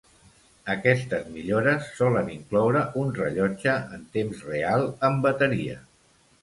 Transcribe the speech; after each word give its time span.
Aquestes 0.75 1.27
millores 1.33 1.91
solen 1.99 2.31
incloure 2.37 2.83
un 3.03 3.15
rellotge 3.21 3.77
en 3.99 4.09
temps 4.19 4.43
real 4.51 4.89
amb 5.11 5.27
bateria. 5.29 5.81